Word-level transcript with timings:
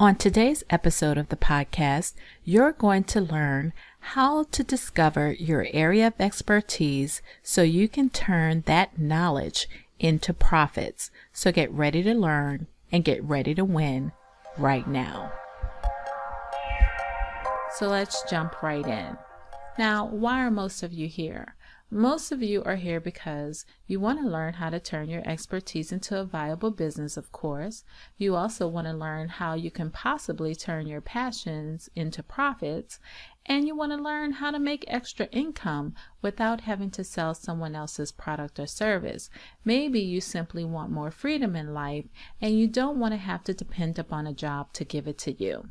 On 0.00 0.14
today's 0.14 0.62
episode 0.70 1.18
of 1.18 1.28
the 1.28 1.36
podcast, 1.36 2.14
you're 2.44 2.70
going 2.70 3.02
to 3.02 3.20
learn 3.20 3.72
how 3.98 4.44
to 4.44 4.62
discover 4.62 5.32
your 5.32 5.66
area 5.72 6.06
of 6.06 6.12
expertise 6.20 7.20
so 7.42 7.62
you 7.62 7.88
can 7.88 8.08
turn 8.08 8.62
that 8.66 8.96
knowledge 8.96 9.68
into 9.98 10.32
profits. 10.32 11.10
So 11.32 11.50
get 11.50 11.72
ready 11.72 12.04
to 12.04 12.14
learn 12.14 12.68
and 12.92 13.04
get 13.04 13.24
ready 13.24 13.56
to 13.56 13.64
win 13.64 14.12
right 14.56 14.86
now. 14.86 15.32
So 17.74 17.88
let's 17.88 18.22
jump 18.30 18.62
right 18.62 18.86
in. 18.86 19.18
Now, 19.80 20.06
why 20.06 20.46
are 20.46 20.50
most 20.52 20.84
of 20.84 20.92
you 20.92 21.08
here? 21.08 21.56
Most 21.90 22.32
of 22.32 22.42
you 22.42 22.62
are 22.64 22.76
here 22.76 23.00
because 23.00 23.64
you 23.86 23.98
want 23.98 24.20
to 24.20 24.28
learn 24.28 24.52
how 24.52 24.68
to 24.68 24.78
turn 24.78 25.08
your 25.08 25.26
expertise 25.26 25.90
into 25.90 26.20
a 26.20 26.24
viable 26.24 26.70
business, 26.70 27.16
of 27.16 27.32
course. 27.32 27.82
You 28.18 28.36
also 28.36 28.68
want 28.68 28.86
to 28.88 28.92
learn 28.92 29.30
how 29.30 29.54
you 29.54 29.70
can 29.70 29.90
possibly 29.90 30.54
turn 30.54 30.86
your 30.86 31.00
passions 31.00 31.88
into 31.96 32.22
profits. 32.22 33.00
And 33.46 33.66
you 33.66 33.74
want 33.74 33.92
to 33.92 33.96
learn 33.96 34.32
how 34.32 34.50
to 34.50 34.58
make 34.58 34.84
extra 34.86 35.28
income 35.32 35.94
without 36.20 36.60
having 36.60 36.90
to 36.90 37.04
sell 37.04 37.32
someone 37.32 37.74
else's 37.74 38.12
product 38.12 38.60
or 38.60 38.66
service. 38.66 39.30
Maybe 39.64 40.00
you 40.00 40.20
simply 40.20 40.66
want 40.66 40.92
more 40.92 41.10
freedom 41.10 41.56
in 41.56 41.72
life 41.72 42.04
and 42.38 42.58
you 42.58 42.68
don't 42.68 42.98
want 42.98 43.12
to 43.12 43.18
have 43.18 43.44
to 43.44 43.54
depend 43.54 43.98
upon 43.98 44.26
a 44.26 44.34
job 44.34 44.74
to 44.74 44.84
give 44.84 45.08
it 45.08 45.16
to 45.20 45.32
you. 45.32 45.70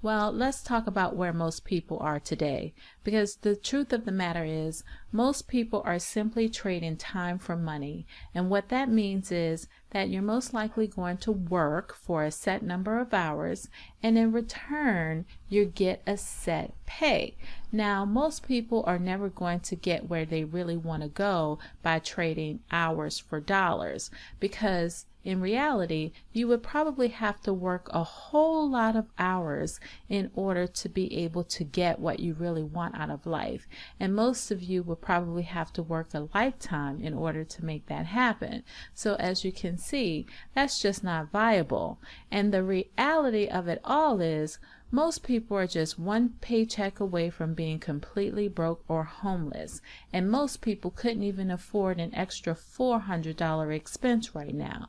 Well, 0.00 0.30
let's 0.30 0.62
talk 0.62 0.86
about 0.86 1.16
where 1.16 1.32
most 1.32 1.64
people 1.64 1.98
are 2.00 2.20
today 2.20 2.72
because 3.08 3.36
the 3.36 3.56
truth 3.56 3.90
of 3.94 4.04
the 4.04 4.12
matter 4.12 4.44
is 4.44 4.84
most 5.12 5.48
people 5.48 5.80
are 5.86 5.98
simply 5.98 6.46
trading 6.46 6.94
time 6.94 7.38
for 7.38 7.56
money. 7.56 8.06
And 8.34 8.50
what 8.50 8.68
that 8.68 8.90
means 8.90 9.32
is 9.32 9.66
that 9.92 10.10
you're 10.10 10.20
most 10.20 10.52
likely 10.52 10.86
going 10.86 11.16
to 11.16 11.32
work 11.32 11.94
for 11.94 12.22
a 12.22 12.30
set 12.30 12.62
number 12.62 12.98
of 12.98 13.14
hours 13.14 13.70
and 14.02 14.18
in 14.18 14.30
return 14.30 15.24
you 15.48 15.64
get 15.64 16.02
a 16.06 16.18
set 16.18 16.74
pay. 16.84 17.34
Now, 17.72 18.04
most 18.04 18.46
people 18.46 18.84
are 18.86 18.98
never 18.98 19.30
going 19.30 19.60
to 19.60 19.74
get 19.74 20.10
where 20.10 20.26
they 20.26 20.44
really 20.44 20.76
want 20.76 21.02
to 21.02 21.08
go 21.08 21.58
by 21.82 22.00
trading 22.00 22.60
hours 22.70 23.18
for 23.18 23.40
dollars 23.40 24.10
because 24.38 25.06
in 25.28 25.42
reality, 25.42 26.12
you 26.32 26.48
would 26.48 26.62
probably 26.62 27.08
have 27.08 27.42
to 27.42 27.52
work 27.52 27.90
a 27.92 28.02
whole 28.02 28.66
lot 28.70 28.96
of 28.96 29.10
hours 29.18 29.78
in 30.08 30.30
order 30.34 30.66
to 30.66 30.88
be 30.88 31.14
able 31.18 31.44
to 31.44 31.64
get 31.64 31.98
what 31.98 32.18
you 32.18 32.32
really 32.32 32.62
want 32.62 32.97
out 32.98 33.10
of 33.10 33.26
life. 33.26 33.68
And 34.00 34.14
most 34.14 34.50
of 34.50 34.62
you 34.62 34.82
would 34.82 35.00
probably 35.00 35.44
have 35.44 35.72
to 35.74 35.82
work 35.82 36.08
a 36.12 36.28
lifetime 36.34 37.00
in 37.00 37.14
order 37.14 37.44
to 37.44 37.64
make 37.64 37.86
that 37.86 38.06
happen. 38.06 38.64
So, 38.94 39.14
as 39.14 39.44
you 39.44 39.52
can 39.52 39.78
see, 39.78 40.26
that's 40.54 40.82
just 40.82 41.04
not 41.04 41.30
viable. 41.30 42.00
And 42.30 42.52
the 42.52 42.62
reality 42.62 43.46
of 43.46 43.68
it 43.68 43.80
all 43.84 44.20
is, 44.20 44.58
most 44.90 45.22
people 45.22 45.54
are 45.58 45.66
just 45.66 45.98
one 45.98 46.30
paycheck 46.40 46.98
away 46.98 47.28
from 47.28 47.52
being 47.52 47.78
completely 47.78 48.48
broke 48.48 48.82
or 48.88 49.04
homeless, 49.04 49.82
and 50.14 50.30
most 50.30 50.62
people 50.62 50.90
couldn't 50.90 51.22
even 51.22 51.50
afford 51.50 52.00
an 52.00 52.14
extra 52.14 52.54
$400 52.54 53.74
expense 53.74 54.34
right 54.34 54.54
now. 54.54 54.88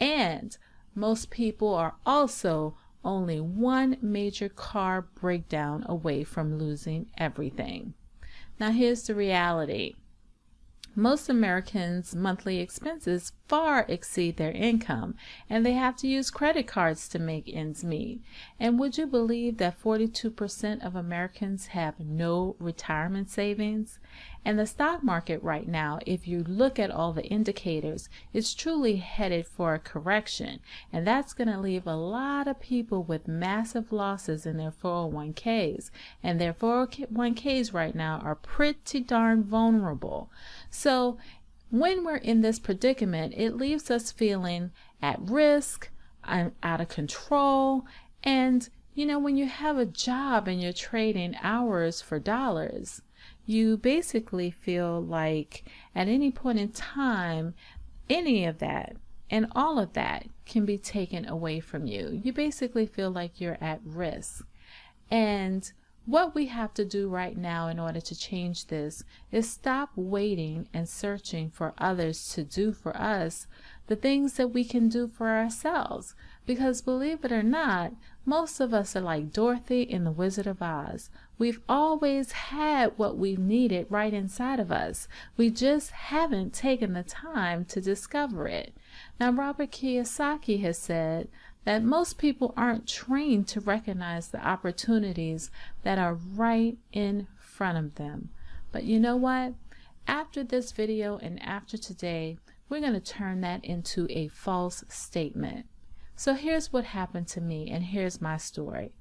And 0.00 0.58
most 0.96 1.30
people 1.30 1.72
are 1.74 1.94
also 2.04 2.76
only 3.06 3.40
one 3.40 3.96
major 4.02 4.48
car 4.48 5.02
breakdown 5.02 5.84
away 5.88 6.24
from 6.24 6.58
losing 6.58 7.08
everything. 7.16 7.94
Now, 8.60 8.72
here's 8.72 9.06
the 9.06 9.14
reality 9.14 9.94
most 10.94 11.28
Americans' 11.28 12.14
monthly 12.14 12.58
expenses 12.58 13.32
far 13.48 13.84
exceed 13.88 14.36
their 14.36 14.52
income, 14.52 15.14
and 15.48 15.64
they 15.64 15.72
have 15.72 15.96
to 15.96 16.08
use 16.08 16.30
credit 16.30 16.66
cards 16.66 17.08
to 17.08 17.18
make 17.18 17.48
ends 17.52 17.84
meet. 17.84 18.20
And 18.58 18.78
would 18.78 18.98
you 18.98 19.06
believe 19.06 19.58
that 19.58 19.80
42% 19.80 20.84
of 20.84 20.96
Americans 20.96 21.66
have 21.68 22.00
no 22.00 22.56
retirement 22.58 23.30
savings? 23.30 23.98
And 24.44 24.58
the 24.58 24.66
stock 24.66 25.02
market 25.02 25.42
right 25.42 25.66
now, 25.66 25.98
if 26.06 26.28
you 26.28 26.44
look 26.44 26.78
at 26.78 26.90
all 26.90 27.12
the 27.12 27.24
indicators, 27.24 28.08
is 28.32 28.54
truly 28.54 28.96
headed 28.96 29.46
for 29.46 29.74
a 29.74 29.80
correction. 29.80 30.60
And 30.92 31.04
that's 31.04 31.32
going 31.32 31.48
to 31.48 31.58
leave 31.58 31.86
a 31.86 31.96
lot 31.96 32.46
of 32.46 32.60
people 32.60 33.02
with 33.02 33.26
massive 33.26 33.92
losses 33.92 34.46
in 34.46 34.56
their 34.56 34.70
401ks. 34.70 35.90
And 36.22 36.40
their 36.40 36.54
401ks 36.54 37.74
right 37.74 37.94
now 37.94 38.20
are 38.22 38.36
pretty 38.36 39.00
darn 39.00 39.42
vulnerable. 39.42 40.30
So 40.70 41.18
when 41.70 42.04
we're 42.04 42.16
in 42.16 42.40
this 42.40 42.58
predicament, 42.58 43.34
it 43.36 43.56
leaves 43.56 43.90
us 43.90 44.12
feeling 44.12 44.70
at 45.02 45.20
risk, 45.20 45.90
out 46.24 46.80
of 46.80 46.88
control, 46.88 47.84
and 48.22 48.68
you 48.94 49.04
know, 49.04 49.18
when 49.18 49.36
you 49.36 49.46
have 49.46 49.76
a 49.76 49.84
job 49.84 50.48
and 50.48 50.60
you're 50.62 50.72
trading 50.72 51.36
hours 51.42 52.00
for 52.00 52.18
dollars, 52.18 53.02
you 53.44 53.76
basically 53.76 54.50
feel 54.50 55.02
like 55.02 55.64
at 55.94 56.08
any 56.08 56.30
point 56.30 56.58
in 56.58 56.70
time, 56.70 57.54
any 58.08 58.46
of 58.46 58.58
that 58.58 58.96
and 59.30 59.46
all 59.54 59.78
of 59.78 59.92
that 59.94 60.26
can 60.44 60.64
be 60.64 60.78
taken 60.78 61.26
away 61.28 61.60
from 61.60 61.86
you. 61.86 62.20
You 62.22 62.32
basically 62.32 62.86
feel 62.86 63.10
like 63.10 63.40
you're 63.40 63.58
at 63.60 63.80
risk. 63.84 64.46
And 65.10 65.70
what 66.06 66.34
we 66.36 66.46
have 66.46 66.72
to 66.72 66.84
do 66.84 67.08
right 67.08 67.36
now 67.36 67.66
in 67.66 67.80
order 67.80 68.00
to 68.00 68.18
change 68.18 68.66
this 68.66 69.02
is 69.32 69.50
stop 69.50 69.90
waiting 69.96 70.68
and 70.72 70.88
searching 70.88 71.50
for 71.50 71.74
others 71.78 72.32
to 72.32 72.44
do 72.44 72.72
for 72.72 72.96
us 72.96 73.48
the 73.88 73.96
things 73.96 74.34
that 74.34 74.52
we 74.52 74.64
can 74.64 74.88
do 74.88 75.08
for 75.08 75.28
ourselves. 75.28 76.14
Because 76.46 76.80
believe 76.80 77.24
it 77.24 77.32
or 77.32 77.42
not, 77.42 77.92
most 78.24 78.60
of 78.60 78.72
us 78.72 78.94
are 78.94 79.00
like 79.00 79.32
Dorothy 79.32 79.82
in 79.82 80.04
The 80.04 80.12
Wizard 80.12 80.46
of 80.46 80.62
Oz. 80.62 81.10
We've 81.38 81.60
always 81.68 82.32
had 82.32 82.96
what 82.96 83.18
we've 83.18 83.38
needed 83.38 83.86
right 83.90 84.12
inside 84.12 84.60
of 84.60 84.72
us. 84.72 85.08
We 85.36 85.50
just 85.50 85.90
haven't 85.90 86.52
taken 86.52 86.92
the 86.92 87.02
time 87.02 87.64
to 87.66 87.80
discover 87.80 88.46
it. 88.46 88.74
Now, 89.18 89.32
Robert 89.32 89.70
Kiyosaki 89.70 90.60
has 90.62 90.78
said 90.78 91.28
that 91.66 91.82
most 91.82 92.16
people 92.16 92.54
aren't 92.56 92.86
trained 92.86 93.48
to 93.48 93.60
recognize 93.60 94.28
the 94.28 94.46
opportunities 94.46 95.50
that 95.82 95.98
are 95.98 96.14
right 96.14 96.78
in 96.92 97.26
front 97.36 97.76
of 97.76 97.96
them. 97.96 98.30
But 98.70 98.84
you 98.84 99.00
know 99.00 99.16
what? 99.16 99.54
After 100.06 100.44
this 100.44 100.70
video 100.70 101.18
and 101.18 101.42
after 101.42 101.76
today, 101.76 102.38
we're 102.68 102.80
going 102.80 102.92
to 102.92 103.00
turn 103.00 103.40
that 103.40 103.64
into 103.64 104.06
a 104.10 104.28
false 104.28 104.84
statement. 104.88 105.66
So 106.14 106.34
here's 106.34 106.72
what 106.72 106.84
happened 106.84 107.26
to 107.28 107.40
me, 107.40 107.68
and 107.68 107.82
here's 107.82 108.20
my 108.20 108.36
story. 108.36 108.92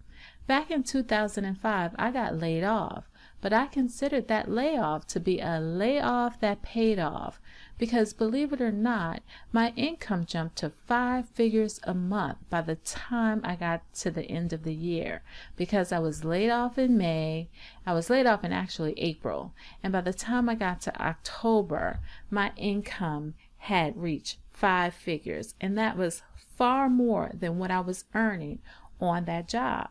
Back 0.47 0.71
in 0.71 0.81
2005, 0.81 1.91
I 1.95 2.11
got 2.11 2.39
laid 2.39 2.63
off, 2.63 3.03
but 3.45 3.53
I 3.53 3.67
considered 3.67 4.27
that 4.27 4.49
layoff 4.49 5.05
to 5.05 5.19
be 5.19 5.39
a 5.39 5.59
layoff 5.59 6.39
that 6.39 6.63
paid 6.63 6.97
off 6.97 7.39
because 7.77 8.11
believe 8.11 8.51
it 8.51 8.59
or 8.59 8.71
not, 8.71 9.21
my 9.51 9.71
income 9.75 10.25
jumped 10.25 10.55
to 10.55 10.71
five 10.87 11.29
figures 11.29 11.79
a 11.83 11.93
month 11.93 12.39
by 12.49 12.61
the 12.61 12.77
time 12.77 13.41
I 13.43 13.55
got 13.55 13.83
to 13.97 14.09
the 14.09 14.23
end 14.23 14.51
of 14.51 14.63
the 14.63 14.73
year 14.73 15.21
because 15.55 15.91
I 15.91 15.99
was 15.99 16.25
laid 16.25 16.49
off 16.49 16.79
in 16.79 16.97
May. 16.97 17.49
I 17.85 17.93
was 17.93 18.09
laid 18.09 18.25
off 18.25 18.43
in 18.43 18.51
actually 18.51 18.97
April, 18.97 19.53
and 19.83 19.93
by 19.93 20.01
the 20.01 20.11
time 20.11 20.49
I 20.49 20.55
got 20.55 20.81
to 20.81 20.99
October, 20.99 21.99
my 22.31 22.51
income 22.57 23.35
had 23.57 23.95
reached 23.95 24.39
five 24.53 24.95
figures, 24.95 25.53
and 25.61 25.77
that 25.77 25.97
was 25.97 26.23
far 26.57 26.89
more 26.89 27.29
than 27.31 27.59
what 27.59 27.69
I 27.69 27.81
was 27.81 28.05
earning 28.15 28.57
on 28.99 29.25
that 29.25 29.47
job. 29.47 29.89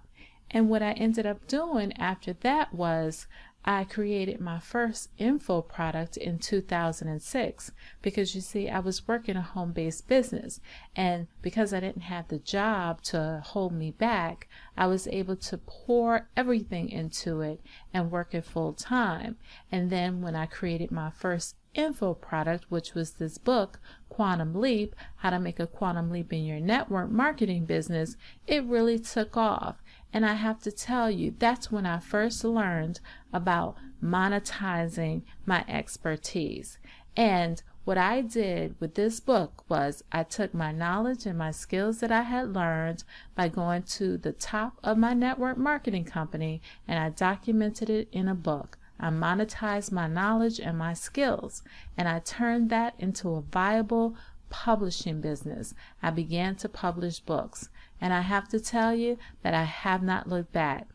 And 0.54 0.68
what 0.68 0.84
I 0.84 0.92
ended 0.92 1.26
up 1.26 1.48
doing 1.48 1.92
after 1.98 2.32
that 2.32 2.72
was 2.72 3.26
I 3.64 3.82
created 3.82 4.40
my 4.40 4.60
first 4.60 5.08
info 5.18 5.62
product 5.62 6.16
in 6.16 6.38
2006 6.38 7.72
because 8.02 8.34
you 8.36 8.40
see, 8.40 8.68
I 8.68 8.78
was 8.78 9.08
working 9.08 9.34
a 9.34 9.42
home 9.42 9.72
based 9.72 10.06
business. 10.06 10.60
And 10.94 11.26
because 11.42 11.72
I 11.72 11.80
didn't 11.80 12.02
have 12.02 12.28
the 12.28 12.38
job 12.38 13.02
to 13.04 13.42
hold 13.44 13.72
me 13.72 13.90
back, 13.90 14.46
I 14.76 14.86
was 14.86 15.08
able 15.08 15.36
to 15.36 15.58
pour 15.58 16.28
everything 16.36 16.88
into 16.88 17.40
it 17.40 17.60
and 17.92 18.12
work 18.12 18.32
it 18.32 18.44
full 18.44 18.74
time. 18.74 19.36
And 19.72 19.90
then 19.90 20.22
when 20.22 20.36
I 20.36 20.46
created 20.46 20.92
my 20.92 21.10
first 21.10 21.56
info 21.74 22.14
product, 22.14 22.70
which 22.70 22.94
was 22.94 23.12
this 23.12 23.38
book, 23.38 23.80
Quantum 24.08 24.54
Leap 24.54 24.94
How 25.16 25.30
to 25.30 25.38
Make 25.38 25.58
a 25.58 25.66
Quantum 25.66 26.10
Leap 26.10 26.32
in 26.32 26.44
Your 26.44 26.60
Network 26.60 27.10
Marketing 27.10 27.64
Business, 27.64 28.16
it 28.46 28.64
really 28.64 28.98
took 28.98 29.36
off. 29.36 29.82
And 30.12 30.24
I 30.24 30.34
have 30.34 30.60
to 30.62 30.72
tell 30.72 31.10
you, 31.10 31.34
that's 31.38 31.72
when 31.72 31.86
I 31.86 31.98
first 31.98 32.44
learned 32.44 33.00
about 33.32 33.76
monetizing 34.02 35.22
my 35.44 35.64
expertise. 35.66 36.78
And 37.16 37.62
what 37.84 37.98
I 37.98 38.22
did 38.22 38.76
with 38.80 38.94
this 38.94 39.20
book 39.20 39.62
was 39.68 40.02
I 40.10 40.22
took 40.22 40.54
my 40.54 40.72
knowledge 40.72 41.26
and 41.26 41.36
my 41.36 41.50
skills 41.50 42.00
that 42.00 42.10
I 42.10 42.22
had 42.22 42.54
learned 42.54 43.04
by 43.34 43.48
going 43.48 43.82
to 43.82 44.16
the 44.16 44.32
top 44.32 44.78
of 44.82 44.96
my 44.96 45.12
network 45.12 45.58
marketing 45.58 46.04
company 46.04 46.62
and 46.88 46.98
I 46.98 47.10
documented 47.10 47.90
it 47.90 48.08
in 48.10 48.26
a 48.26 48.34
book. 48.34 48.78
I 48.98 49.10
monetized 49.10 49.92
my 49.92 50.06
knowledge 50.06 50.60
and 50.60 50.78
my 50.78 50.94
skills 50.94 51.62
and 51.96 52.08
I 52.08 52.20
turned 52.20 52.70
that 52.70 52.94
into 52.98 53.30
a 53.30 53.42
viable 53.42 54.16
publishing 54.54 55.20
business. 55.20 55.74
I 56.00 56.10
began 56.10 56.54
to 56.56 56.68
publish 56.68 57.18
books. 57.18 57.70
And 58.00 58.12
I 58.12 58.20
have 58.20 58.48
to 58.50 58.60
tell 58.60 58.94
you 58.94 59.18
that 59.42 59.52
I 59.52 59.64
have 59.64 60.02
not 60.02 60.28
looked 60.28 60.52
back. 60.52 60.86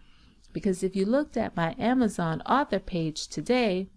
Because 0.53 0.81
if 0.81 0.95
you 0.95 1.05
looked 1.05 1.35
at 1.35 1.57
my 1.57 1.75
Amazon 1.77 2.41
author 2.45 2.79
page 2.79 3.27
today, 3.27 3.89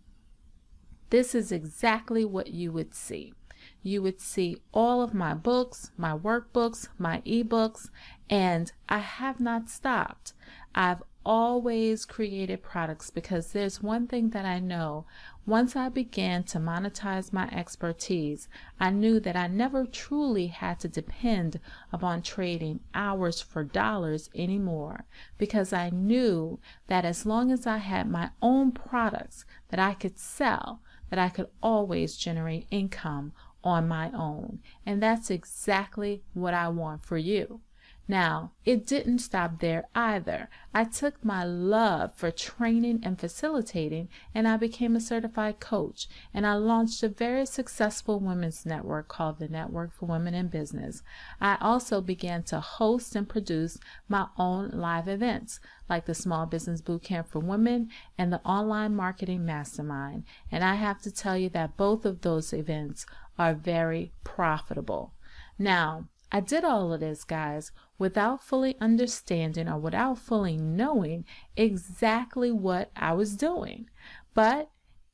this 1.11 1.35
is 1.35 1.53
exactly 1.53 2.25
what 2.25 2.49
you 2.49 2.73
would 2.73 2.93
see. 2.93 3.35
You 3.83 4.03
would 4.03 4.21
see 4.21 4.57
all 4.73 5.01
of 5.01 5.15
my 5.15 5.35
books, 5.35 5.93
my 5.97 6.17
workbooks, 6.17 6.89
my 6.99 7.21
ebooks, 7.25 7.89
and 8.29 8.73
I 8.89 8.99
have 8.99 9.39
not 9.39 9.71
stopped. 9.71 10.33
I've 10.75 11.03
always 11.25 12.05
created 12.05 12.63
products 12.63 13.11
because 13.11 13.53
there's 13.53 13.83
one 13.83 14.07
thing 14.07 14.31
that 14.31 14.45
I 14.45 14.59
know. 14.59 15.07
Once 15.47 15.75
I 15.75 15.89
began 15.89 16.45
to 16.45 16.59
monetize 16.59 17.33
my 17.33 17.49
expertise, 17.51 18.49
I 18.79 18.91
knew 18.91 19.21
that 19.21 19.37
I 19.37 19.49
never 19.49 19.87
truly 19.87 20.49
had 20.49 20.81
to 20.81 20.89
depend 20.89 21.61
upon 21.93 22.23
trading 22.23 22.81
hours 22.95 23.41
for 23.41 23.65
dollars 23.65 24.31
anymore 24.35 25.05
because 25.39 25.73
I 25.73 25.91
knew 25.91 26.61
that 26.87 27.05
as 27.05 27.27
long 27.27 27.51
as 27.51 27.67
I 27.67 27.79
had 27.79 28.09
my 28.09 28.31
own 28.41 28.73
products 28.73 29.45
that 29.69 29.81
I 29.81 29.95
could 29.95 30.19
sell, 30.19 30.81
that 31.11 31.19
I 31.19 31.29
could 31.29 31.49
always 31.63 32.17
generate 32.17 32.67
income 32.71 33.33
on 33.65 33.89
my 33.89 34.11
own. 34.13 34.61
And 34.85 35.03
that's 35.03 35.31
exactly 35.31 36.23
what 36.35 36.55
I 36.55 36.69
want 36.69 37.05
for 37.05 37.19
you. 37.19 37.61
Now, 38.09 38.51
it 38.65 38.85
didn't 38.85 39.21
stop 39.21 39.61
there 39.61 39.87
either. 39.95 40.49
I 40.75 40.85
took 40.85 41.25
my 41.25 41.45
love 41.45 42.15
for 42.17 42.33
training 42.33 43.01
and 43.05 43.19
facilitating 43.19 44.09
and 44.35 44.49
I 44.49 44.57
became 44.57 44.97
a 44.97 45.01
certified 45.01 45.61
coach 45.61 46.09
and 46.35 46.45
I 46.45 46.55
launched 46.55 47.03
a 47.05 47.09
very 47.09 47.47
successful 47.47 48.19
women's 48.19 48.67
network 48.67 49.07
called 49.07 49.39
the 49.39 49.49
Network 49.49 49.93
for 49.93 50.07
Women 50.07 50.35
in 50.35 50.49
Business. 50.49 51.03
I 51.41 51.57
also 51.61 52.01
began 52.01 52.43
to 52.45 52.59
host 52.59 53.15
and 53.15 53.29
produce 53.29 53.79
my 54.09 54.27
own 54.37 54.71
live 54.71 55.07
events 55.07 55.61
like 55.89 56.07
the 56.07 56.15
Small 56.15 56.47
Business 56.47 56.83
Bootcamp 56.83 57.29
for 57.29 57.39
Women 57.39 57.89
and 58.19 58.33
the 58.33 58.43
Online 58.45 58.97
Marketing 58.97 59.45
Mastermind. 59.45 60.25
And 60.51 60.65
I 60.65 60.75
have 60.75 61.01
to 61.03 61.13
tell 61.13 61.37
you 61.37 61.49
that 61.51 61.77
both 61.77 62.05
of 62.05 62.23
those 62.23 62.53
events 62.53 63.07
are 63.39 63.55
very 63.55 64.13
profitable. 64.25 65.15
Now, 65.59 66.09
I 66.35 66.41
did 66.41 66.65
all 66.65 66.95
of 66.95 67.01
this, 67.01 67.25
guys, 67.25 67.73
without 67.99 68.43
fully 68.43 68.77
understanding 68.81 69.69
or 69.69 69.79
without 69.79 70.17
fully 70.17 70.57
knowing 70.57 71.27
exactly 71.59 72.51
what 72.51 72.91
I 72.97 73.13
was 73.13 73.37
doing. 73.37 73.91
But 74.33 74.71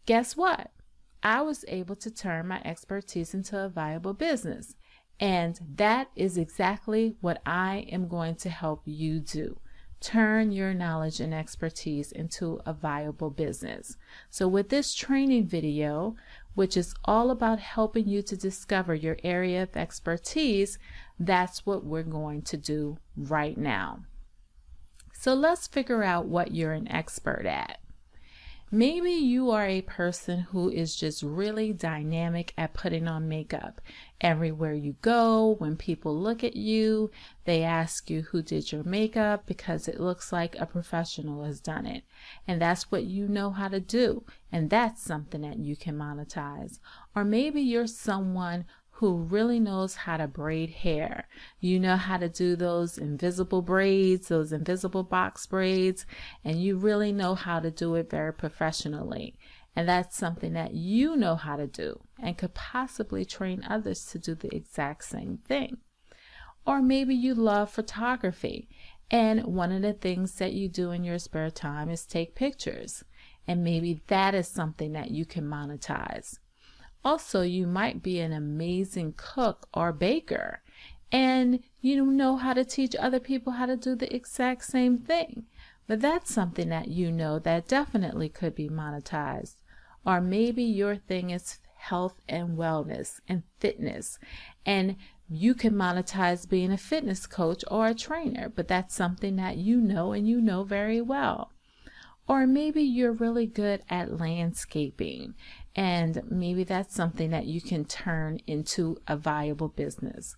guess 0.06 0.36
what? 0.36 0.70
I 1.20 1.42
was 1.42 1.64
able 1.66 1.96
to 1.96 2.10
turn 2.12 2.46
my 2.46 2.62
expertise 2.64 3.34
into 3.34 3.58
a 3.58 3.68
viable 3.68 4.14
business. 4.14 4.76
And 5.18 5.58
that 5.74 6.10
is 6.14 6.38
exactly 6.38 7.16
what 7.20 7.42
I 7.44 7.86
am 7.90 8.06
going 8.06 8.36
to 8.36 8.48
help 8.48 8.82
you 8.84 9.18
do. 9.18 9.58
Turn 10.00 10.52
your 10.52 10.72
knowledge 10.72 11.18
and 11.18 11.34
expertise 11.34 12.12
into 12.12 12.60
a 12.64 12.72
viable 12.72 13.30
business. 13.30 13.96
So, 14.30 14.46
with 14.46 14.68
this 14.68 14.94
training 14.94 15.48
video, 15.48 16.14
which 16.58 16.76
is 16.76 16.92
all 17.04 17.30
about 17.30 17.60
helping 17.60 18.08
you 18.08 18.20
to 18.20 18.36
discover 18.36 18.92
your 18.92 19.16
area 19.22 19.62
of 19.62 19.76
expertise, 19.76 20.76
that's 21.16 21.64
what 21.64 21.84
we're 21.84 22.02
going 22.02 22.42
to 22.42 22.56
do 22.56 22.98
right 23.16 23.56
now. 23.56 24.00
So 25.14 25.34
let's 25.34 25.68
figure 25.68 26.02
out 26.02 26.26
what 26.26 26.50
you're 26.50 26.72
an 26.72 26.88
expert 26.88 27.46
at. 27.46 27.78
Maybe 28.70 29.12
you 29.12 29.50
are 29.50 29.64
a 29.64 29.80
person 29.80 30.40
who 30.40 30.68
is 30.68 30.94
just 30.94 31.22
really 31.22 31.72
dynamic 31.72 32.52
at 32.58 32.74
putting 32.74 33.08
on 33.08 33.26
makeup. 33.26 33.80
Everywhere 34.20 34.74
you 34.74 34.96
go, 35.00 35.54
when 35.58 35.74
people 35.74 36.14
look 36.14 36.44
at 36.44 36.54
you, 36.54 37.10
they 37.46 37.62
ask 37.62 38.10
you 38.10 38.20
who 38.20 38.42
did 38.42 38.70
your 38.70 38.84
makeup 38.84 39.46
because 39.46 39.88
it 39.88 39.98
looks 39.98 40.32
like 40.32 40.54
a 40.58 40.66
professional 40.66 41.44
has 41.44 41.60
done 41.60 41.86
it. 41.86 42.04
And 42.46 42.60
that's 42.60 42.92
what 42.92 43.04
you 43.04 43.26
know 43.26 43.52
how 43.52 43.68
to 43.68 43.80
do. 43.80 44.24
And 44.52 44.68
that's 44.68 45.02
something 45.02 45.40
that 45.40 45.58
you 45.58 45.74
can 45.74 45.96
monetize. 45.96 46.78
Or 47.16 47.24
maybe 47.24 47.62
you're 47.62 47.86
someone 47.86 48.66
who 48.98 49.14
really 49.14 49.60
knows 49.60 49.94
how 49.94 50.16
to 50.16 50.26
braid 50.26 50.70
hair. 50.70 51.28
You 51.60 51.78
know 51.78 51.94
how 51.94 52.16
to 52.16 52.28
do 52.28 52.56
those 52.56 52.98
invisible 52.98 53.62
braids, 53.62 54.26
those 54.26 54.52
invisible 54.52 55.04
box 55.04 55.46
braids, 55.46 56.04
and 56.44 56.60
you 56.60 56.76
really 56.76 57.12
know 57.12 57.36
how 57.36 57.60
to 57.60 57.70
do 57.70 57.94
it 57.94 58.10
very 58.10 58.32
professionally. 58.32 59.36
And 59.76 59.88
that's 59.88 60.16
something 60.16 60.52
that 60.54 60.74
you 60.74 61.14
know 61.14 61.36
how 61.36 61.54
to 61.54 61.68
do 61.68 62.00
and 62.20 62.36
could 62.36 62.54
possibly 62.54 63.24
train 63.24 63.62
others 63.70 64.04
to 64.06 64.18
do 64.18 64.34
the 64.34 64.52
exact 64.52 65.04
same 65.04 65.38
thing. 65.46 65.76
Or 66.66 66.82
maybe 66.82 67.14
you 67.14 67.34
love 67.34 67.70
photography, 67.70 68.68
and 69.12 69.44
one 69.44 69.70
of 69.70 69.82
the 69.82 69.92
things 69.92 70.34
that 70.34 70.54
you 70.54 70.68
do 70.68 70.90
in 70.90 71.04
your 71.04 71.20
spare 71.20 71.52
time 71.52 71.88
is 71.88 72.04
take 72.04 72.34
pictures. 72.34 73.04
And 73.46 73.62
maybe 73.62 74.02
that 74.08 74.34
is 74.34 74.48
something 74.48 74.92
that 74.94 75.12
you 75.12 75.24
can 75.24 75.44
monetize. 75.44 76.40
Also, 77.08 77.40
you 77.40 77.66
might 77.66 78.02
be 78.02 78.20
an 78.20 78.34
amazing 78.34 79.14
cook 79.16 79.66
or 79.72 79.92
baker 79.94 80.60
and 81.10 81.60
you 81.80 82.04
know 82.04 82.36
how 82.36 82.52
to 82.52 82.66
teach 82.66 82.94
other 82.96 83.18
people 83.18 83.54
how 83.54 83.64
to 83.64 83.78
do 83.78 83.94
the 83.94 84.14
exact 84.14 84.62
same 84.62 84.98
thing. 84.98 85.46
But 85.86 86.02
that's 86.02 86.30
something 86.30 86.68
that 86.68 86.88
you 86.88 87.10
know 87.10 87.38
that 87.38 87.66
definitely 87.66 88.28
could 88.28 88.54
be 88.54 88.68
monetized. 88.68 89.54
Or 90.04 90.20
maybe 90.20 90.62
your 90.62 90.96
thing 90.96 91.30
is 91.30 91.60
health 91.76 92.20
and 92.28 92.58
wellness 92.58 93.20
and 93.26 93.42
fitness. 93.58 94.18
And 94.66 94.96
you 95.30 95.54
can 95.54 95.72
monetize 95.72 96.46
being 96.46 96.72
a 96.72 96.76
fitness 96.76 97.26
coach 97.26 97.64
or 97.70 97.86
a 97.86 97.94
trainer, 97.94 98.52
but 98.54 98.68
that's 98.68 98.94
something 98.94 99.36
that 99.36 99.56
you 99.56 99.80
know 99.80 100.12
and 100.12 100.28
you 100.28 100.42
know 100.42 100.62
very 100.62 101.00
well. 101.00 101.52
Or 102.28 102.46
maybe 102.46 102.82
you're 102.82 103.12
really 103.12 103.46
good 103.46 103.80
at 103.88 104.20
landscaping 104.20 105.34
and 105.78 106.20
maybe 106.28 106.64
that's 106.64 106.92
something 106.92 107.30
that 107.30 107.46
you 107.46 107.60
can 107.60 107.84
turn 107.84 108.40
into 108.48 109.00
a 109.06 109.16
viable 109.16 109.68
business. 109.68 110.34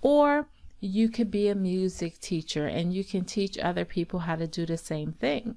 Or 0.00 0.46
you 0.78 1.08
could 1.08 1.32
be 1.32 1.48
a 1.48 1.56
music 1.56 2.20
teacher 2.20 2.68
and 2.68 2.94
you 2.94 3.02
can 3.02 3.24
teach 3.24 3.58
other 3.58 3.84
people 3.84 4.20
how 4.20 4.36
to 4.36 4.46
do 4.46 4.64
the 4.64 4.76
same 4.76 5.10
thing. 5.14 5.56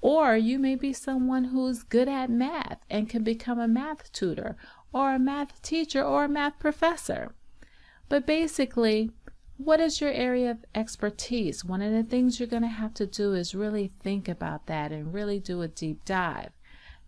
Or 0.00 0.36
you 0.36 0.60
may 0.60 0.76
be 0.76 0.92
someone 0.92 1.46
who's 1.46 1.82
good 1.82 2.06
at 2.06 2.30
math 2.30 2.78
and 2.88 3.08
can 3.08 3.24
become 3.24 3.58
a 3.58 3.66
math 3.66 4.12
tutor 4.12 4.56
or 4.92 5.16
a 5.16 5.18
math 5.18 5.60
teacher 5.62 6.04
or 6.04 6.26
a 6.26 6.28
math 6.28 6.56
professor. 6.60 7.34
But 8.08 8.24
basically, 8.24 9.10
what 9.56 9.80
is 9.80 10.00
your 10.00 10.12
area 10.12 10.52
of 10.52 10.64
expertise? 10.76 11.64
One 11.64 11.82
of 11.82 11.90
the 11.92 12.04
things 12.04 12.38
you're 12.38 12.46
going 12.46 12.62
to 12.62 12.68
have 12.68 12.94
to 12.94 13.06
do 13.06 13.34
is 13.34 13.52
really 13.52 13.90
think 13.98 14.28
about 14.28 14.66
that 14.66 14.92
and 14.92 15.12
really 15.12 15.40
do 15.40 15.60
a 15.62 15.66
deep 15.66 16.04
dive. 16.04 16.52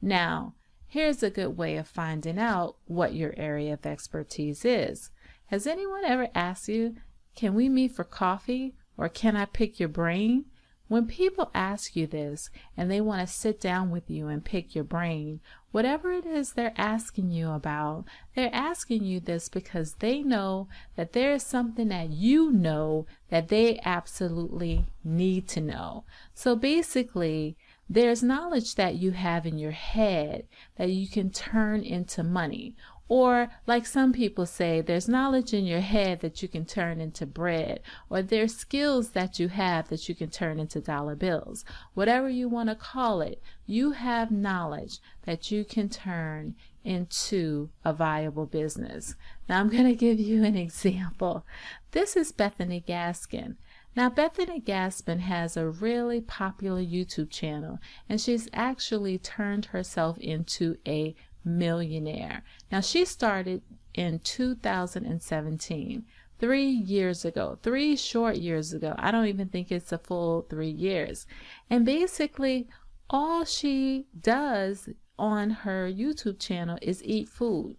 Now, 0.03 0.55
Here's 0.91 1.23
a 1.23 1.29
good 1.29 1.59
way 1.59 1.77
of 1.77 1.87
finding 1.87 2.39
out 2.39 2.77
what 2.87 3.13
your 3.13 3.35
area 3.37 3.75
of 3.75 3.85
expertise 3.85 4.65
is. 4.65 5.11
Has 5.49 5.67
anyone 5.67 6.03
ever 6.03 6.29
asked 6.35 6.67
you, 6.67 6.97
Can 7.37 7.55
we 7.55 7.69
meet 7.69 7.93
for 7.93 8.05
coffee? 8.05 8.75
or 8.97 9.11
Can 9.11 9.37
I 9.37 9.45
pick 9.45 9.79
your 9.79 9.91
brain? 9.91 10.47
When 10.89 11.07
people 11.07 11.51
ask 11.55 11.95
you 11.95 12.07
this 12.07 12.49
and 12.75 12.91
they 12.91 13.03
want 13.03 13.21
to 13.21 13.33
sit 13.33 13.61
down 13.61 13.91
with 13.91 14.09
you 14.09 14.29
and 14.29 14.43
pick 14.43 14.75
your 14.75 14.85
brain, 14.85 15.41
whatever 15.73 16.11
it 16.11 16.25
is 16.25 16.55
they're 16.55 16.73
asking 16.79 17.33
you 17.33 17.51
about, 17.51 18.07
they're 18.35 18.49
asking 18.55 19.05
you 19.05 19.21
this 19.21 19.51
because 19.51 19.97
they 19.97 20.23
know 20.23 20.69
that 20.97 21.13
there 21.13 21.35
is 21.35 21.43
something 21.43 21.89
that 21.89 22.09
you 22.09 22.51
know 22.51 23.05
that 23.29 23.49
they 23.49 23.79
absolutely 23.85 24.87
need 25.05 25.47
to 25.49 25.61
know. 25.61 26.05
So 26.33 26.57
basically, 26.57 27.59
there's 27.89 28.23
knowledge 28.23 28.75
that 28.75 28.97
you 28.97 29.13
have 29.13 29.47
in 29.47 29.59
your 29.59 29.73
head 29.73 30.47
that 30.77 30.91
you 30.91 31.09
can 31.09 31.31
turn 31.31 31.83
into 31.83 32.23
money. 32.23 32.75
Or, 33.11 33.49
like 33.67 33.87
some 33.87 34.13
people 34.13 34.45
say, 34.45 34.83
there's 34.83 35.09
knowledge 35.09 35.55
in 35.55 35.65
your 35.65 35.81
head 35.81 36.21
that 36.21 36.43
you 36.43 36.49
can 36.49 36.67
turn 36.67 37.01
into 37.01 37.25
bread. 37.25 37.81
Or 38.11 38.21
there's 38.21 38.55
skills 38.55 39.11
that 39.11 39.39
you 39.39 39.49
have 39.49 39.89
that 39.89 40.11
you 40.11 40.15
can 40.15 40.29
turn 40.29 40.61
into 40.61 40.81
dollar 40.81 41.17
bills. 41.17 41.65
Whatever 41.95 42.29
you 42.29 42.51
want 42.51 42.69
to 42.69 42.75
call 42.75 43.23
it, 43.23 43.43
you 43.67 43.93
have 43.93 44.31
knowledge 44.31 44.99
that 45.23 45.51
you 45.51 45.65
can 45.65 45.89
turn 45.89 46.55
into 46.85 47.71
a 47.83 47.95
viable 47.95 48.47
business. 48.47 49.15
Now, 49.49 49.61
I'm 49.61 49.71
going 49.71 49.85
to 49.89 49.95
give 49.95 50.21
you 50.21 50.45
an 50.45 50.57
example. 50.57 51.47
This 51.93 52.15
is 52.15 52.31
Bethany 52.31 52.85
Gaskin. 52.87 53.57
Now, 53.99 54.09
Bethany 54.09 54.61
Gaskin 54.61 55.19
has 55.19 55.57
a 55.57 55.69
really 55.69 56.21
popular 56.21 56.81
YouTube 56.81 57.31
channel, 57.31 57.81
and 58.09 58.21
she's 58.21 58.49
actually 58.53 59.19
turned 59.19 59.65
herself 59.65 60.17
into 60.19 60.77
a 60.87 61.17
millionaire. 61.45 62.45
Now, 62.71 62.81
she 62.81 63.05
started 63.05 63.61
in 63.95 64.21
2017, 64.21 66.05
three 66.39 66.69
years 66.69 67.25
ago, 67.25 67.59
three 67.61 67.97
short 67.97 68.37
years 68.37 68.73
ago. 68.73 68.95
I 68.97 69.11
don't 69.11 69.27
even 69.27 69.49
think 69.49 69.73
it's 69.73 69.91
a 69.91 69.99
full 69.99 70.43
three 70.43 70.71
years. 70.71 71.27
And 71.69 71.85
basically, 71.85 72.69
all 73.11 73.45
she 73.45 74.07
does 74.21 74.89
on 75.19 75.51
her 75.51 75.91
YouTube 75.91 76.39
channel 76.39 76.79
is 76.81 77.03
eat 77.03 77.29
food. 77.29 77.75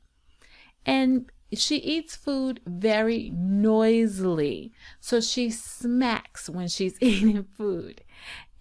And 0.86 1.32
she 1.54 1.78
eats 1.78 2.16
food 2.16 2.62
very 2.66 3.32
noisily. 3.34 4.72
So 5.00 5.22
she 5.22 5.50
smacks 5.50 6.50
when 6.50 6.68
she's 6.68 6.98
eating 7.02 7.44
food. 7.44 8.04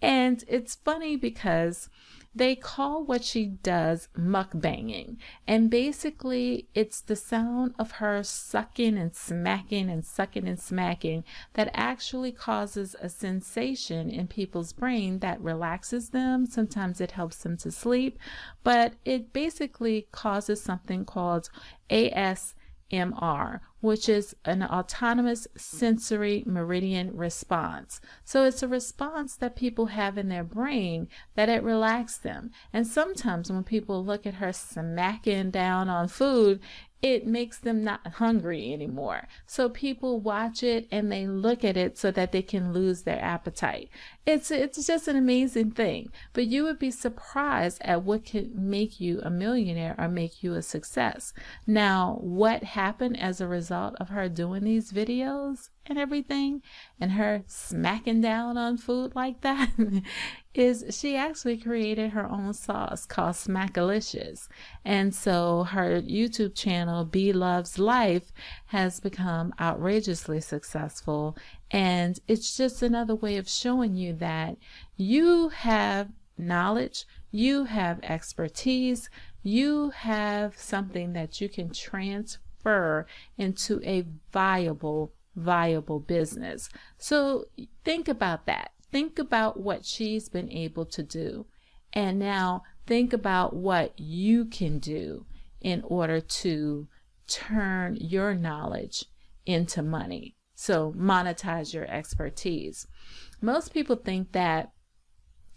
And 0.00 0.44
it's 0.48 0.76
funny 0.76 1.16
because 1.16 1.88
they 2.34 2.54
call 2.54 3.04
what 3.04 3.24
she 3.24 3.46
does 3.46 4.08
mukbanging. 4.16 5.16
And 5.46 5.70
basically, 5.70 6.68
it's 6.72 7.00
the 7.00 7.16
sound 7.16 7.74
of 7.78 7.92
her 7.92 8.22
sucking 8.22 8.96
and 8.96 9.14
smacking 9.14 9.90
and 9.90 10.04
sucking 10.04 10.46
and 10.46 10.60
smacking 10.60 11.24
that 11.54 11.70
actually 11.74 12.30
causes 12.30 12.94
a 13.00 13.08
sensation 13.08 14.08
in 14.08 14.28
people's 14.28 14.72
brain 14.72 15.18
that 15.18 15.40
relaxes 15.40 16.10
them. 16.10 16.46
Sometimes 16.46 17.00
it 17.00 17.12
helps 17.12 17.38
them 17.38 17.56
to 17.58 17.72
sleep, 17.72 18.18
but 18.62 18.94
it 19.04 19.32
basically 19.32 20.06
causes 20.12 20.62
something 20.62 21.04
called 21.04 21.50
AS 21.90 22.54
MR, 22.92 23.60
which 23.80 24.08
is 24.08 24.34
an 24.44 24.62
autonomous 24.62 25.46
sensory 25.56 26.42
meridian 26.46 27.16
response. 27.16 28.00
So 28.24 28.44
it's 28.44 28.62
a 28.62 28.68
response 28.68 29.36
that 29.36 29.56
people 29.56 29.86
have 29.86 30.18
in 30.18 30.28
their 30.28 30.44
brain 30.44 31.08
that 31.34 31.48
it 31.48 31.62
relaxes 31.62 32.18
them. 32.18 32.50
And 32.72 32.86
sometimes 32.86 33.50
when 33.50 33.64
people 33.64 34.04
look 34.04 34.26
at 34.26 34.34
her 34.34 34.52
smacking 34.52 35.50
down 35.50 35.88
on 35.88 36.08
food, 36.08 36.60
it 37.00 37.26
makes 37.26 37.58
them 37.58 37.84
not 37.84 38.06
hungry 38.14 38.72
anymore. 38.72 39.28
So 39.46 39.68
people 39.68 40.20
watch 40.20 40.62
it 40.62 40.88
and 40.90 41.12
they 41.12 41.26
look 41.26 41.64
at 41.64 41.76
it 41.76 41.96
so 41.96 42.10
that 42.10 42.32
they 42.32 42.42
can 42.42 42.72
lose 42.72 43.02
their 43.02 43.22
appetite. 43.22 43.88
It's 44.26 44.50
it's 44.50 44.84
just 44.86 45.06
an 45.06 45.16
amazing 45.16 45.72
thing. 45.72 46.10
But 46.32 46.46
you 46.46 46.64
would 46.64 46.78
be 46.78 46.90
surprised 46.90 47.80
at 47.82 48.02
what 48.02 48.24
can 48.24 48.52
make 48.54 49.00
you 49.00 49.20
a 49.22 49.30
millionaire 49.30 49.94
or 49.96 50.08
make 50.08 50.42
you 50.42 50.54
a 50.54 50.62
success. 50.62 51.32
Now, 51.66 52.18
what 52.20 52.64
happened 52.64 53.20
as 53.20 53.40
a 53.40 53.46
result 53.46 53.94
of 54.00 54.08
her 54.08 54.28
doing 54.28 54.64
these 54.64 54.92
videos 54.92 55.68
and 55.88 55.98
everything 55.98 56.62
and 57.00 57.12
her 57.12 57.42
smacking 57.46 58.20
down 58.20 58.56
on 58.56 58.76
food 58.76 59.14
like 59.14 59.40
that 59.42 59.70
is 60.54 60.84
she 60.90 61.16
actually 61.16 61.56
created 61.56 62.10
her 62.10 62.28
own 62.28 62.52
sauce 62.52 63.06
called 63.06 63.34
Smackalicious. 63.34 64.48
And 64.84 65.14
so 65.14 65.64
her 65.64 66.02
YouTube 66.02 66.54
channel, 66.54 67.04
B 67.04 67.32
Loves 67.32 67.78
Life, 67.78 68.32
has 68.66 69.00
become 69.00 69.54
outrageously 69.60 70.40
successful. 70.40 71.36
And 71.70 72.18
it's 72.26 72.56
just 72.56 72.82
another 72.82 73.14
way 73.14 73.36
of 73.36 73.48
showing 73.48 73.94
you 73.94 74.14
that 74.14 74.56
you 74.96 75.50
have 75.50 76.08
knowledge, 76.36 77.04
you 77.30 77.64
have 77.64 78.00
expertise, 78.02 79.10
you 79.42 79.90
have 79.90 80.56
something 80.56 81.12
that 81.12 81.40
you 81.40 81.48
can 81.48 81.70
transfer 81.70 83.06
into 83.36 83.80
a 83.84 84.04
viable, 84.32 85.12
viable 85.38 86.00
business. 86.00 86.68
So 86.98 87.46
think 87.84 88.08
about 88.08 88.46
that 88.46 88.72
think 88.90 89.18
about 89.18 89.60
what 89.60 89.84
she's 89.84 90.28
been 90.28 90.50
able 90.50 90.86
to 90.86 91.02
do. 91.02 91.46
And 91.92 92.18
now 92.18 92.62
think 92.86 93.12
about 93.12 93.54
what 93.54 93.98
you 93.98 94.44
can 94.44 94.78
do 94.78 95.26
in 95.60 95.82
order 95.84 96.20
to 96.20 96.88
turn 97.26 97.96
your 97.96 98.34
knowledge 98.34 99.04
into 99.46 99.82
money. 99.82 100.36
So 100.54 100.92
monetize 100.96 101.72
your 101.72 101.86
expertise. 101.86 102.86
Most 103.40 103.72
people 103.72 103.96
think 103.96 104.32
that 104.32 104.72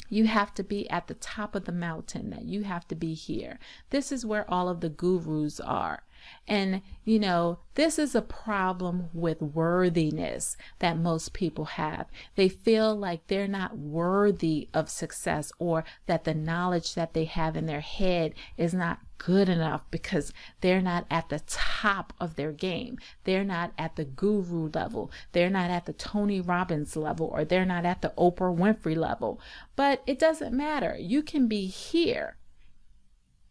you 0.09 0.27
have 0.27 0.53
to 0.55 0.63
be 0.63 0.89
at 0.89 1.07
the 1.07 1.13
top 1.15 1.55
of 1.55 1.65
the 1.65 1.71
mountain, 1.71 2.29
that 2.31 2.43
you 2.43 2.63
have 2.63 2.87
to 2.89 2.95
be 2.95 3.13
here. 3.13 3.59
This 3.89 4.11
is 4.11 4.25
where 4.25 4.49
all 4.51 4.67
of 4.67 4.81
the 4.81 4.89
gurus 4.89 5.59
are. 5.61 6.03
And, 6.47 6.81
you 7.03 7.19
know, 7.19 7.59
this 7.75 7.97
is 7.97 8.15
a 8.15 8.21
problem 8.21 9.09
with 9.13 9.41
worthiness 9.41 10.57
that 10.79 10.97
most 10.97 11.33
people 11.33 11.65
have. 11.65 12.07
They 12.35 12.49
feel 12.49 12.95
like 12.95 13.27
they're 13.27 13.47
not 13.47 13.77
worthy 13.77 14.67
of 14.73 14.89
success 14.89 15.51
or 15.59 15.83
that 16.05 16.23
the 16.23 16.33
knowledge 16.33 16.95
that 16.95 17.13
they 17.13 17.25
have 17.25 17.55
in 17.55 17.65
their 17.65 17.81
head 17.81 18.33
is 18.57 18.73
not 18.73 18.99
good 19.17 19.49
enough 19.49 19.83
because 19.91 20.33
they're 20.61 20.81
not 20.81 21.05
at 21.11 21.29
the 21.29 21.41
top 21.45 22.11
of 22.19 22.35
their 22.35 22.51
game. 22.51 22.97
They're 23.23 23.43
not 23.43 23.71
at 23.77 23.95
the 23.95 24.05
guru 24.05 24.69
level. 24.73 25.11
They're 25.31 25.49
not 25.49 25.69
at 25.69 25.85
the 25.85 25.93
Tony 25.93 26.41
Robbins 26.41 26.95
level 26.95 27.27
or 27.27 27.45
they're 27.45 27.65
not 27.65 27.85
at 27.85 28.01
the 28.01 28.13
Oprah 28.17 28.55
Winfrey 28.55 28.97
level. 28.97 29.39
But 29.75 30.01
it 30.07 30.17
doesn't 30.17 30.57
matter. 30.57 30.97
You 30.99 31.21
can 31.21 31.47
be 31.47 31.67
here 31.67 32.37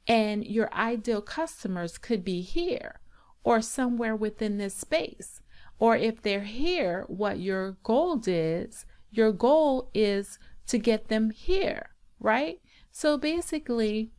and 0.07 0.47
your 0.47 0.73
ideal 0.73 1.23
customers 1.23 1.99
could 1.99 2.25
be 2.25 2.41
here 2.41 3.01
or 3.45 3.61
somewhere 3.61 4.17
within 4.17 4.59
this 4.59 4.75
space. 4.75 5.41
Or 5.79 5.97
if 5.97 6.21
they're 6.21 6.45
here, 6.45 7.05
what 7.09 7.41
your 7.41 7.79
goal 7.83 8.23
is, 8.27 8.85
your 9.11 9.33
goal 9.33 9.91
is 9.95 10.39
to 10.67 10.79
get 10.79 11.09
them 11.09 11.31
here, 11.31 11.91
right? 12.19 12.61
So 12.93 13.17
basically, 13.17 14.13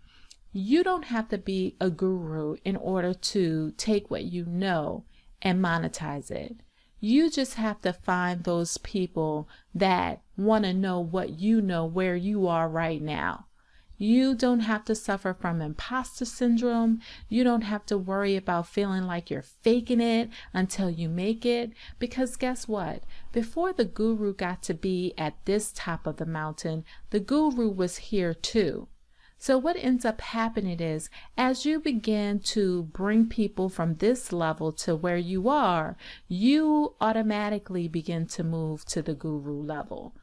you 0.52 0.84
don't 0.84 1.06
have 1.06 1.30
to 1.30 1.38
be 1.38 1.78
a 1.80 1.90
guru 1.90 2.56
in 2.66 2.76
order 2.76 3.14
to 3.14 3.72
take 3.78 4.10
what 4.10 4.24
you 4.24 4.46
know 4.46 5.06
and 5.42 5.64
monetize 5.64 6.30
it. 6.32 6.58
You 7.00 7.30
just 7.30 7.56
have 7.56 7.82
to 7.82 7.94
find 7.94 8.44
those 8.44 8.78
people 8.78 9.48
that 9.74 10.22
want 10.38 10.66
to 10.66 10.74
know 10.74 11.00
what 11.00 11.40
you 11.40 11.62
know 11.62 11.86
where 11.86 12.16
you 12.16 12.48
are 12.48 12.68
right 12.68 13.02
now. 13.02 13.48
You 14.02 14.34
don't 14.34 14.62
have 14.62 14.84
to 14.86 14.96
suffer 14.96 15.32
from 15.32 15.62
imposter 15.62 16.26
syndrome. 16.26 17.02
You 17.30 17.44
don't 17.44 17.62
have 17.62 17.86
to 17.86 18.00
worry 18.00 18.36
about 18.36 18.66
feeling 18.66 19.04
like 19.04 19.30
you're 19.30 19.44
faking 19.44 20.02
it 20.02 20.32
until 20.56 20.90
you 20.90 21.08
make 21.08 21.46
it. 21.46 21.74
Because 22.00 22.36
guess 22.36 22.68
what? 22.68 23.04
Before 23.32 23.74
the 23.74 23.86
guru 23.86 24.34
got 24.34 24.64
to 24.64 24.74
be 24.74 25.14
at 25.20 25.36
this 25.46 25.72
top 25.76 26.08
of 26.08 26.18
the 26.18 26.26
mountain, 26.26 26.84
the 27.12 27.20
guru 27.20 27.70
was 27.70 27.98
here 28.10 28.34
too. 28.34 28.88
So, 29.38 29.60
what 29.60 29.78
ends 29.78 30.04
up 30.04 30.22
happening 30.22 30.80
is 30.80 31.12
as 31.38 31.68
you 31.68 31.80
begin 31.80 32.40
to 32.56 32.84
bring 32.84 33.28
people 33.28 33.70
from 33.70 33.98
this 33.98 34.34
level 34.34 34.72
to 34.72 34.96
where 34.96 35.18
you 35.18 35.48
are, 35.48 35.96
you 36.28 36.96
automatically 37.00 37.88
begin 37.88 38.26
to 38.30 38.44
move 38.44 38.84
to 38.86 39.04
the 39.04 39.14
guru 39.14 39.62
level 39.62 40.16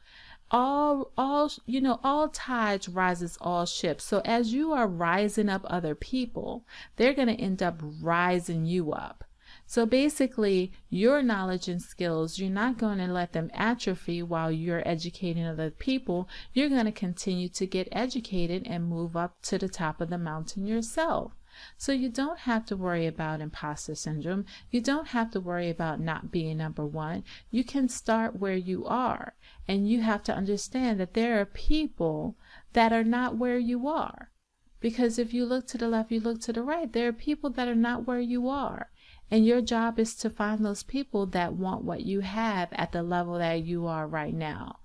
all 0.51 1.11
all 1.17 1.51
you 1.65 1.79
know 1.81 1.99
all 2.03 2.27
tides 2.29 2.89
rises 2.89 3.37
all 3.41 3.65
ships. 3.65 4.03
So 4.03 4.21
as 4.25 4.53
you 4.53 4.71
are 4.73 4.87
rising 4.87 5.49
up 5.49 5.61
other 5.65 5.95
people 5.95 6.65
they're 6.95 7.13
going 7.13 7.27
to 7.27 7.41
end 7.41 7.61
up 7.61 7.81
rising 8.01 8.65
you 8.65 8.91
up. 8.91 9.23
So 9.65 9.85
basically 9.85 10.71
your 10.89 11.21
knowledge 11.21 11.67
and 11.67 11.81
skills 11.81 12.39
you're 12.39 12.49
not 12.49 12.77
going 12.77 12.97
to 12.99 13.07
let 13.07 13.33
them 13.33 13.51
atrophy 13.53 14.23
while 14.23 14.51
you're 14.51 14.87
educating 14.87 15.45
other 15.45 15.69
people. 15.71 16.27
You're 16.53 16.69
going 16.69 16.85
to 16.85 16.91
continue 16.91 17.49
to 17.49 17.65
get 17.65 17.87
educated 17.91 18.65
and 18.65 18.89
move 18.89 19.15
up 19.15 19.41
to 19.43 19.57
the 19.57 19.69
top 19.69 20.01
of 20.01 20.09
the 20.09 20.17
mountain 20.17 20.65
yourself 20.65 21.38
so 21.77 21.91
you 21.91 22.09
don't 22.09 22.39
have 22.39 22.65
to 22.65 22.77
worry 22.77 23.05
about 23.05 23.41
imposter 23.41 23.95
syndrome. 23.95 24.45
You 24.71 24.81
don't 24.81 25.09
have 25.09 25.31
to 25.31 25.39
worry 25.39 25.69
about 25.69 25.99
not 25.99 26.31
being 26.31 26.57
number 26.57 26.85
one. 26.85 27.23
You 27.51 27.63
can 27.63 27.89
start 27.89 28.39
where 28.39 28.55
you 28.55 28.85
are. 28.85 29.33
And 29.67 29.89
you 29.89 30.01
have 30.01 30.23
to 30.23 30.35
understand 30.35 30.99
that 30.99 31.13
there 31.13 31.39
are 31.39 31.45
people 31.45 32.37
that 32.73 32.91
are 32.91 33.03
not 33.03 33.37
where 33.37 33.57
you 33.57 33.87
are. 33.87 34.31
Because 34.79 35.19
if 35.19 35.33
you 35.33 35.45
look 35.45 35.67
to 35.67 35.77
the 35.77 35.89
left, 35.89 36.11
you 36.11 36.19
look 36.19 36.41
to 36.41 36.53
the 36.53 36.63
right, 36.63 36.91
there 36.91 37.09
are 37.09 37.13
people 37.13 37.49
that 37.51 37.67
are 37.67 37.75
not 37.75 38.07
where 38.07 38.19
you 38.19 38.47
are. 38.47 38.89
And 39.29 39.45
your 39.45 39.61
job 39.61 39.99
is 39.99 40.15
to 40.15 40.29
find 40.29 40.65
those 40.65 40.83
people 40.83 41.25
that 41.27 41.53
want 41.53 41.83
what 41.83 42.01
you 42.01 42.21
have 42.21 42.69
at 42.71 42.91
the 42.91 43.03
level 43.03 43.37
that 43.37 43.63
you 43.63 43.85
are 43.85 44.07
right 44.07 44.33
now. 44.33 44.78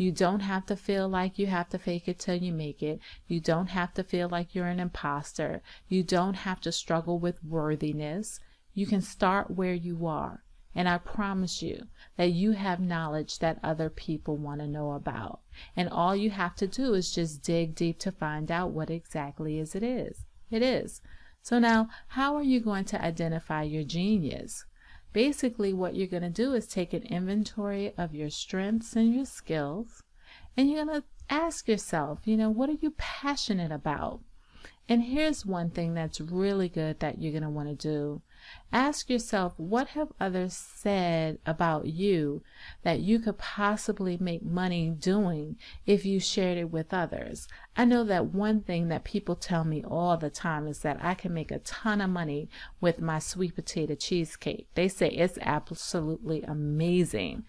You 0.00 0.12
don't 0.12 0.40
have 0.40 0.64
to 0.64 0.76
feel 0.76 1.10
like 1.10 1.38
you 1.38 1.48
have 1.48 1.68
to 1.68 1.78
fake 1.78 2.08
it 2.08 2.18
till 2.18 2.36
you 2.36 2.54
make 2.54 2.82
it. 2.82 3.00
You 3.28 3.38
don't 3.38 3.66
have 3.66 3.92
to 3.92 4.02
feel 4.02 4.30
like 4.30 4.54
you're 4.54 4.66
an 4.66 4.80
imposter. 4.80 5.60
You 5.90 6.02
don't 6.02 6.36
have 6.36 6.58
to 6.62 6.72
struggle 6.72 7.18
with 7.18 7.44
worthiness. 7.44 8.40
You 8.72 8.86
can 8.86 9.02
start 9.02 9.50
where 9.50 9.74
you 9.74 10.06
are. 10.06 10.42
And 10.74 10.88
I 10.88 10.96
promise 10.96 11.60
you 11.60 11.88
that 12.16 12.32
you 12.32 12.52
have 12.52 12.80
knowledge 12.80 13.40
that 13.40 13.60
other 13.62 13.90
people 13.90 14.38
want 14.38 14.62
to 14.62 14.66
know 14.66 14.92
about. 14.92 15.40
And 15.76 15.90
all 15.90 16.16
you 16.16 16.30
have 16.30 16.54
to 16.56 16.66
do 16.66 16.94
is 16.94 17.12
just 17.12 17.42
dig 17.42 17.74
deep 17.74 17.98
to 17.98 18.10
find 18.10 18.50
out 18.50 18.70
what 18.70 18.88
exactly 18.88 19.58
is 19.58 19.74
it 19.74 19.82
is. 19.82 20.24
It 20.50 20.62
is. 20.62 21.02
So 21.42 21.58
now, 21.58 21.90
how 22.08 22.36
are 22.36 22.42
you 22.42 22.60
going 22.60 22.86
to 22.86 23.04
identify 23.04 23.64
your 23.64 23.84
genius? 23.84 24.64
Basically, 25.12 25.72
what 25.72 25.96
you're 25.96 26.06
going 26.06 26.22
to 26.22 26.30
do 26.30 26.54
is 26.54 26.66
take 26.66 26.92
an 26.92 27.02
inventory 27.02 27.92
of 27.98 28.14
your 28.14 28.30
strengths 28.30 28.94
and 28.94 29.14
your 29.14 29.24
skills, 29.24 30.02
and 30.56 30.70
you're 30.70 30.84
going 30.84 31.00
to 31.00 31.06
ask 31.28 31.68
yourself, 31.68 32.20
you 32.24 32.36
know, 32.36 32.50
what 32.50 32.68
are 32.68 32.78
you 32.80 32.92
passionate 32.96 33.72
about? 33.72 34.20
And 34.88 35.04
here's 35.04 35.46
one 35.46 35.70
thing 35.70 35.94
that's 35.94 36.20
really 36.20 36.68
good 36.68 37.00
that 37.00 37.20
you're 37.20 37.32
going 37.32 37.44
to 37.44 37.50
want 37.50 37.68
to 37.68 37.74
do. 37.74 38.22
Ask 38.72 39.10
yourself, 39.10 39.54
what 39.56 39.88
have 39.88 40.12
others 40.20 40.54
said 40.54 41.38
about 41.44 41.86
you 41.86 42.42
that 42.82 43.00
you 43.00 43.18
could 43.18 43.36
possibly 43.36 44.16
make 44.16 44.44
money 44.44 44.90
doing 44.90 45.56
if 45.86 46.04
you 46.04 46.20
shared 46.20 46.56
it 46.56 46.70
with 46.70 46.94
others? 46.94 47.48
I 47.76 47.84
know 47.84 48.04
that 48.04 48.26
one 48.26 48.60
thing 48.60 48.88
that 48.88 49.04
people 49.04 49.34
tell 49.34 49.64
me 49.64 49.82
all 49.82 50.16
the 50.16 50.30
time 50.30 50.68
is 50.68 50.80
that 50.80 50.98
I 51.02 51.14
can 51.14 51.32
make 51.32 51.50
a 51.50 51.60
ton 51.60 52.00
of 52.00 52.10
money 52.10 52.48
with 52.80 53.00
my 53.00 53.18
sweet 53.18 53.54
potato 53.54 53.94
cheesecake. 53.94 54.68
They 54.74 54.86
say 54.86 55.08
it's 55.08 55.38
absolutely 55.40 56.42
amazing. 56.42 57.44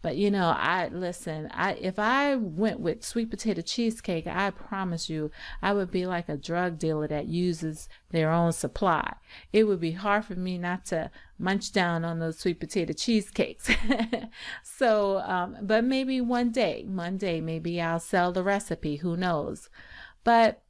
But 0.00 0.16
you 0.16 0.30
know, 0.30 0.54
I 0.56 0.88
listen, 0.88 1.48
I 1.52 1.72
if 1.74 1.98
I 1.98 2.34
went 2.36 2.80
with 2.80 3.04
sweet 3.04 3.30
potato 3.30 3.62
cheesecake, 3.62 4.26
I 4.26 4.50
promise 4.50 5.08
you 5.08 5.30
I 5.60 5.72
would 5.72 5.90
be 5.90 6.06
like 6.06 6.28
a 6.28 6.36
drug 6.36 6.78
dealer 6.78 7.08
that 7.08 7.26
uses 7.26 7.88
their 8.10 8.30
own 8.30 8.52
supply. 8.52 9.14
It 9.52 9.64
would 9.64 9.80
be 9.80 9.92
hard 9.92 10.24
for 10.24 10.34
me 10.34 10.56
not 10.64 10.84
to 10.86 11.10
munch 11.38 11.70
down 11.70 12.04
on 12.04 12.18
those 12.18 12.38
sweet 12.38 12.58
potato 12.58 12.92
cheesecakes. 12.92 13.70
so, 14.64 15.18
um, 15.20 15.56
but 15.62 15.84
maybe 15.84 16.20
one 16.20 16.50
day, 16.50 16.84
one 16.88 17.16
day, 17.16 17.40
maybe 17.40 17.80
I'll 17.80 18.00
sell 18.00 18.32
the 18.32 18.42
recipe. 18.42 18.96
Who 18.96 19.16
knows? 19.16 19.70
But 20.24 20.62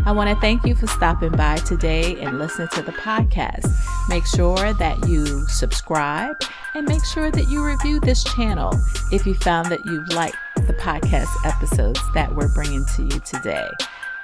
I 0.05 0.11
want 0.11 0.29
to 0.29 0.35
thank 0.39 0.65
you 0.65 0.75
for 0.75 0.87
stopping 0.87 1.31
by 1.31 1.57
today 1.57 2.19
and 2.21 2.39
listening 2.39 2.69
to 2.69 2.81
the 2.81 2.91
podcast. 2.93 3.67
Make 4.07 4.25
sure 4.25 4.73
that 4.73 5.07
you 5.07 5.47
subscribe 5.47 6.35
and 6.75 6.87
make 6.87 7.03
sure 7.05 7.31
that 7.31 7.47
you 7.47 7.65
review 7.65 7.99
this 7.99 8.23
channel 8.23 8.73
if 9.11 9.25
you 9.25 9.33
found 9.33 9.69
that 9.71 9.83
you 9.85 10.05
liked 10.15 10.37
the 10.55 10.73
podcast 10.73 11.29
episodes 11.45 11.99
that 12.13 12.33
we're 12.33 12.53
bringing 12.53 12.85
to 12.95 13.03
you 13.03 13.19
today. 13.21 13.67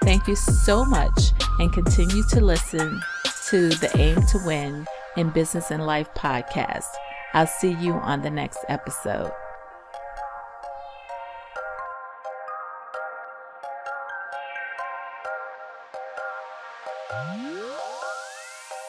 Thank 0.02 0.28
you 0.28 0.36
so 0.36 0.86
much 0.86 1.32
and 1.60 1.74
continue 1.74 2.24
to 2.30 2.42
listen 2.42 3.02
to 3.50 3.70
the 3.70 3.92
Aim 3.96 4.22
to 4.28 4.40
Win 4.46 4.86
in 5.18 5.30
Business 5.30 5.72
and 5.72 5.86
Life 5.86 6.10
podcast. 6.16 6.86
I'll 7.34 7.48
see 7.48 7.74
you 7.74 7.94
on 7.94 8.22
the 8.22 8.30
next 8.30 8.60
episode. 8.70 9.32